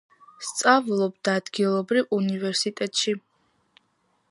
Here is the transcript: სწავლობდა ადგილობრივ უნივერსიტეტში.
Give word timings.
სწავლობდა 0.45 1.35
ადგილობრივ 1.41 2.09
უნივერსიტეტში. 2.19 3.17